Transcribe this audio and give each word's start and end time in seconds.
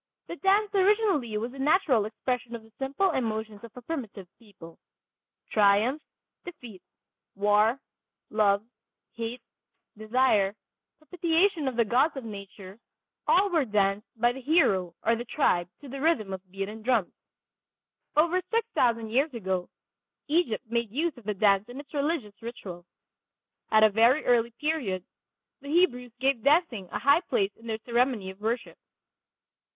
The 0.27 0.35
dance 0.37 0.73
originally 0.73 1.37
was 1.37 1.51
the 1.51 1.59
natural 1.59 2.05
expression 2.05 2.55
of 2.55 2.63
the 2.63 2.71
simple 2.79 3.11
emotions 3.11 3.63
of 3.63 3.71
a 3.77 3.83
primitive 3.83 4.27
people. 4.39 4.79
Triumph, 5.51 6.01
defeat, 6.43 6.81
war, 7.35 7.79
love, 8.31 8.63
hate, 9.13 9.43
desire, 9.95 10.55
propitiation 10.97 11.67
of 11.67 11.75
the 11.75 11.85
gods 11.85 12.17
of 12.17 12.23
nature, 12.23 12.79
all 13.27 13.51
were 13.51 13.63
danced 13.63 14.07
by 14.19 14.31
the 14.31 14.41
hero 14.41 14.95
or 15.03 15.15
the 15.15 15.23
tribe 15.23 15.69
to 15.81 15.87
the 15.87 16.01
rhythm 16.01 16.33
of 16.33 16.49
beaten 16.51 16.81
drums. 16.81 17.13
Over 18.15 18.41
six 18.49 18.67
thousand 18.73 19.11
years 19.11 19.31
ago 19.35 19.69
Egypt 20.27 20.65
made 20.67 20.89
use 20.89 21.15
of 21.15 21.25
the 21.25 21.35
dance 21.35 21.69
in 21.69 21.79
its 21.79 21.93
religious 21.93 22.33
ritual. 22.41 22.87
At 23.69 23.83
a 23.83 23.89
very 23.91 24.25
early 24.25 24.49
period 24.59 25.03
the 25.61 25.69
Hebrews 25.69 26.13
gave 26.19 26.41
dancing 26.43 26.89
a 26.91 26.97
high 26.97 27.21
place 27.21 27.51
in 27.55 27.67
their 27.67 27.77
ceremony 27.85 28.31
of 28.31 28.41
worship. 28.41 28.79